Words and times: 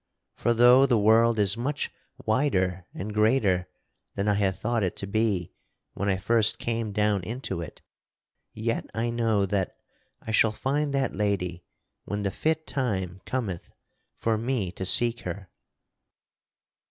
For 0.35 0.55
though 0.55 0.87
the 0.87 0.97
world 0.97 1.37
is 1.37 1.55
much 1.55 1.91
wider 2.25 2.87
and 2.91 3.13
greater 3.13 3.67
than 4.15 4.27
I 4.27 4.33
had 4.33 4.57
thought 4.57 4.81
it 4.81 4.95
to 4.95 5.05
be 5.05 5.53
when 5.93 6.09
I 6.09 6.17
first 6.17 6.57
came 6.57 6.91
down 6.91 7.21
into 7.21 7.61
it, 7.61 7.83
yet 8.51 8.89
I 8.95 9.11
know 9.11 9.45
that 9.45 9.77
I 10.19 10.31
shall 10.31 10.53
find 10.53 10.91
that 10.95 11.13
lady 11.13 11.65
when 12.05 12.23
the 12.23 12.31
fit 12.31 12.65
time 12.65 13.21
cometh 13.27 13.71
for 14.17 14.39
me 14.39 14.71
to 14.71 14.85
seek 14.85 15.19
her." 15.19 15.51